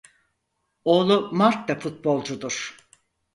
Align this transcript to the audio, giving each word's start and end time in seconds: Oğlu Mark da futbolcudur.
Oğlu 0.85 1.29
Mark 1.31 1.67
da 1.67 1.79
futbolcudur. 1.79 2.77